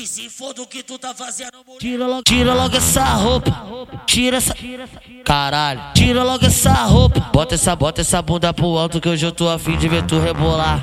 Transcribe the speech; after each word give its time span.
Que 0.00 0.06
se 0.06 0.30
for 0.30 0.54
do 0.54 0.66
que 0.66 0.82
tu 0.82 0.98
tá 0.98 1.12
fazendo, 1.12 1.58
mulher. 1.66 1.78
Tira 1.78 2.06
logo, 2.06 2.22
tira 2.22 2.54
logo 2.54 2.74
essa 2.74 3.04
roupa. 3.04 3.52
Tira 4.06 4.38
essa. 4.38 4.54
Caralho. 5.26 5.82
Tira 5.92 6.24
logo 6.24 6.46
essa 6.46 6.72
roupa. 6.72 7.20
Bota 7.30 7.54
essa, 7.54 7.76
bota 7.76 8.00
essa 8.00 8.22
bunda 8.22 8.50
pro 8.54 8.78
alto 8.78 8.98
que 8.98 9.06
hoje 9.06 9.26
eu 9.26 9.30
tô 9.30 9.46
afim 9.46 9.76
de 9.76 9.86
ver 9.88 10.02
tu 10.04 10.18
rebolar. 10.18 10.82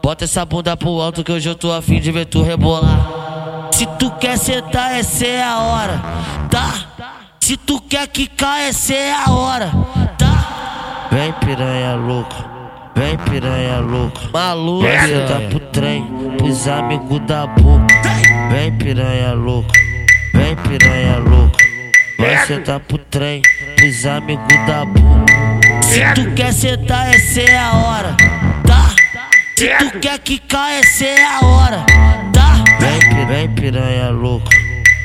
Bota 0.00 0.22
essa 0.22 0.44
bunda 0.44 0.76
pro 0.76 1.00
alto 1.00 1.24
que 1.24 1.32
hoje 1.32 1.48
eu 1.48 1.56
tô 1.56 1.72
afim 1.72 1.98
de 1.98 2.12
ver 2.12 2.26
tu 2.26 2.44
rebolar. 2.44 3.72
Se 3.72 3.86
tu 3.98 4.08
quer 4.20 4.38
sentar, 4.38 4.94
essa 4.94 5.26
é 5.26 5.42
a 5.42 5.58
hora, 5.58 6.00
tá? 6.48 7.26
Se 7.40 7.56
tu 7.56 7.80
quer 7.80 8.06
quicar, 8.06 8.60
essa 8.60 8.94
é 8.94 9.12
a 9.12 9.32
hora, 9.32 9.72
tá? 10.16 11.08
Vem 11.10 11.32
piranha 11.32 11.96
louca. 11.96 12.54
Vem 12.94 13.18
piranha 13.18 13.80
louca, 13.80 14.20
maluca, 14.32 14.86
tá 15.26 15.40
pro 15.50 15.58
trem, 15.72 16.06
pros 16.38 16.68
amigos 16.68 17.18
da 17.26 17.48
boca. 17.48 18.03
Vem 18.50 18.72
piranha 18.72 19.32
louca, 19.32 19.72
vem 20.32 20.56
piranha 20.56 21.18
louca. 21.18 21.64
Vai 22.18 22.46
sentar 22.46 22.80
pro 22.80 22.98
trem, 22.98 23.42
pros 23.76 24.06
amigos 24.06 24.66
da 24.66 24.84
boca. 24.84 25.32
Se 25.82 26.14
tu 26.14 26.30
quer 26.34 26.52
sentar, 26.52 27.14
essa 27.14 27.40
é 27.40 27.58
a 27.58 27.72
hora, 27.72 28.16
tá? 28.66 28.94
Se 29.56 29.68
tu 29.68 29.98
quer 29.98 30.18
quicar, 30.20 30.70
essa 30.72 31.04
é 31.04 31.24
a 31.24 31.40
hora, 31.44 31.84
tá? 32.32 32.64
Vem, 32.80 33.26
vem 33.26 33.54
piranha 33.54 34.10
louca, 34.10 34.50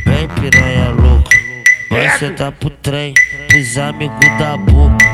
vem 0.05 0.27
piranha 0.27 0.89
louca. 0.89 1.29
Vai 1.89 2.09
sentar 2.17 2.51
pro 2.51 2.69
trem, 2.69 3.13
pros 3.47 3.77
amigos 3.77 4.19
da 4.37 4.55
boca. 4.57 5.05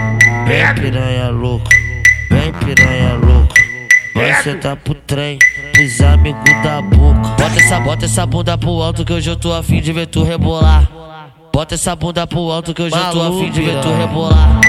Vem 0.46 0.76
piranha 0.76 1.30
louca. 1.30 1.70
Vem 2.30 2.52
piranha 2.54 2.85
vai 4.16 4.34
sentar 4.42 4.76
pro 4.78 4.96
trem, 4.96 5.38
pros 5.74 6.02
amigos 6.02 6.64
da 6.64 6.82
boca. 6.82 7.30
Bota 7.38 7.60
essa, 7.60 7.80
bota 7.80 8.06
essa 8.06 8.26
bunda 8.26 8.58
pro 8.58 8.82
alto 8.82 9.04
que 9.04 9.14
hoje 9.14 9.30
eu 9.30 9.36
tô 9.36 9.54
afim 9.54 9.82
de 9.82 9.92
ver 9.92 10.08
tu 10.08 10.24
rebolar. 10.24 10.90
Bota 11.54 11.76
essa 11.76 11.96
bunda 11.96 12.26
pro 12.26 12.52
alto 12.52 12.74
que 12.74 12.82
hoje 12.82 12.96
eu 12.96 13.12
tô 13.12 13.22
afim 13.22 13.52
de 13.52 13.62
ver 13.62 13.82
tu 13.82 13.94
rebolar. 13.94 14.60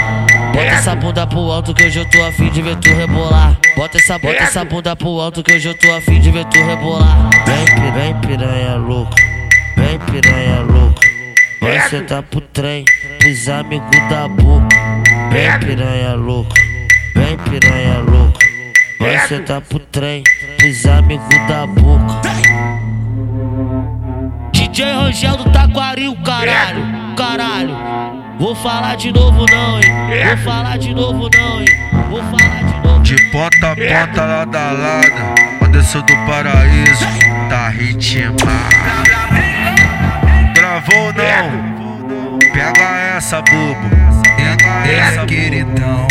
Bota 0.52 0.66
essa 0.66 0.94
bunda 0.96 1.26
pro 1.26 1.38
alto 1.38 1.74
que 1.74 1.84
hoje 1.84 1.98
eu 1.98 2.10
tô 2.10 2.22
afim 2.24 2.50
de 2.50 2.62
ver 2.62 2.76
tu 2.76 2.88
rebolar. 2.94 3.56
Bota 3.76 3.98
essa, 3.98 4.18
bota 4.18 4.42
essa 4.42 4.64
bunda 4.64 4.96
pro 4.96 5.20
alto 5.20 5.42
que 5.42 5.52
hoje 5.52 5.68
eu 5.68 5.78
tô 5.78 5.92
afim 5.92 6.20
de 6.20 6.30
ver 6.30 6.44
tu 6.46 6.58
rebolar. 6.58 7.30
Vem, 7.46 7.92
vem 7.92 8.20
piranha 8.20 8.76
louca, 8.76 9.16
vem 9.76 9.98
piranha 9.98 10.60
louca. 10.62 11.06
Vai 11.60 11.80
sentar 11.88 12.22
pro 12.22 12.40
trem, 12.40 12.84
pros 13.18 13.48
amigos 13.48 14.08
da 14.08 14.28
boca. 14.28 14.68
Vem 15.30 15.58
piranha 15.60 16.14
louca. 16.14 16.54
Vem 17.16 17.36
piranha 17.38 17.98
louca, 18.00 18.45
vai 18.98 19.18
sentar 19.26 19.60
pro 19.60 19.78
trem, 19.78 20.22
pros 20.58 20.86
amigos 20.86 21.26
da 21.48 21.66
boca. 21.66 22.28
DJ 24.52 24.84
Rangel 24.84 25.36
do 25.36 25.50
Taquaril, 25.50 26.16
caralho, 26.24 26.82
caralho. 27.16 27.76
Vou 28.38 28.54
falar 28.54 28.96
de 28.96 29.12
novo 29.12 29.46
não, 29.50 29.78
hein? 29.78 30.26
Vou 30.26 30.36
falar 30.38 30.78
de 30.78 30.94
novo 30.94 31.30
não, 31.34 31.60
hein? 31.60 31.66
Vou 32.10 32.22
falar 32.22 32.62
de 32.64 32.86
novo. 32.86 33.02
De 33.02 33.30
ponta 33.30 33.72
a 33.72 33.76
ponta, 33.76 34.24
lado 34.24 34.56
a 34.56 34.72
lado, 34.72 35.64
Anderson 35.64 36.00
do 36.00 36.16
Paraíso, 36.26 37.06
tá 37.48 37.68
ritmado. 37.68 38.46
Travou 40.54 41.12
não? 41.12 41.76
Pega 42.52 42.98
essa, 43.16 43.42
bobo. 43.42 43.90
Pega 44.36 44.90
essa, 44.90 45.26
queridão. 45.26 46.06